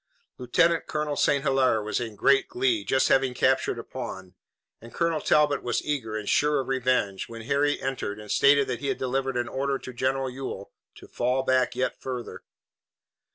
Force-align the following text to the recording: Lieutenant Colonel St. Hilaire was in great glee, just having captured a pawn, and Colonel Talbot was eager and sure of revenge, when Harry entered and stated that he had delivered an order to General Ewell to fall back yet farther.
Lieutenant 0.39 0.87
Colonel 0.87 1.15
St. 1.15 1.43
Hilaire 1.43 1.79
was 1.79 1.99
in 1.99 2.15
great 2.15 2.47
glee, 2.47 2.83
just 2.83 3.09
having 3.09 3.35
captured 3.35 3.77
a 3.77 3.83
pawn, 3.83 4.33
and 4.81 4.91
Colonel 4.91 5.21
Talbot 5.21 5.61
was 5.61 5.85
eager 5.85 6.17
and 6.17 6.27
sure 6.27 6.59
of 6.59 6.67
revenge, 6.69 7.29
when 7.29 7.43
Harry 7.43 7.79
entered 7.79 8.19
and 8.19 8.31
stated 8.31 8.67
that 8.67 8.79
he 8.79 8.87
had 8.87 8.97
delivered 8.97 9.37
an 9.37 9.47
order 9.47 9.77
to 9.77 9.93
General 9.93 10.27
Ewell 10.27 10.71
to 10.95 11.07
fall 11.07 11.43
back 11.43 11.75
yet 11.75 12.01
farther. 12.01 12.41